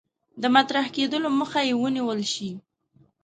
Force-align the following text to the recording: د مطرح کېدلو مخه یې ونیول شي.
د 0.41 0.43
مطرح 0.55 0.85
کېدلو 0.95 1.29
مخه 1.39 1.61
یې 1.67 1.73
ونیول 1.81 2.21
شي. 2.33 2.49